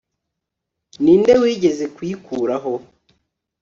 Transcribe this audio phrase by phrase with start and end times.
[1.03, 2.73] ni nde wigeze kuyikuraho